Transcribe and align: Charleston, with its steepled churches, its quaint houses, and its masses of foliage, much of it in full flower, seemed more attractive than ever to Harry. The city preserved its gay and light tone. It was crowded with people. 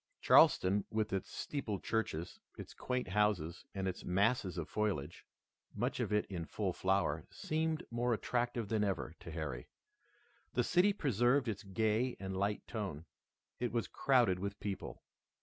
Charleston, 0.19 0.83
with 0.89 1.13
its 1.13 1.29
steepled 1.29 1.83
churches, 1.83 2.39
its 2.57 2.73
quaint 2.73 3.09
houses, 3.09 3.65
and 3.75 3.87
its 3.87 4.03
masses 4.03 4.57
of 4.57 4.67
foliage, 4.67 5.27
much 5.75 5.99
of 5.99 6.11
it 6.11 6.25
in 6.25 6.43
full 6.45 6.73
flower, 6.73 7.27
seemed 7.29 7.85
more 7.91 8.11
attractive 8.11 8.67
than 8.67 8.83
ever 8.83 9.13
to 9.19 9.29
Harry. 9.29 9.67
The 10.53 10.63
city 10.63 10.91
preserved 10.91 11.47
its 11.47 11.61
gay 11.61 12.17
and 12.19 12.35
light 12.35 12.65
tone. 12.67 13.05
It 13.59 13.71
was 13.71 13.87
crowded 13.87 14.39
with 14.39 14.59
people. 14.59 15.03